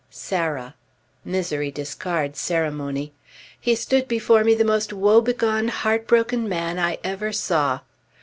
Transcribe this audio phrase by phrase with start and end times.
[0.09, 0.73] "Sarah!"
[1.23, 3.13] (Misery discards ceremony.)
[3.59, 7.81] He stood before me the most woebegone, heartbroken man I ever saw.